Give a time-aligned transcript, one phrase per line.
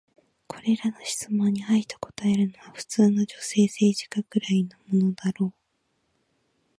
[0.47, 5.53] これらの質問に「はい」と答えるのは、普通の女性政治家くらいのものだろう。